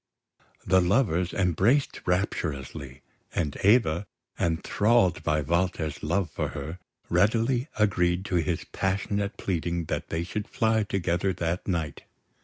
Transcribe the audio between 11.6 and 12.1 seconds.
night.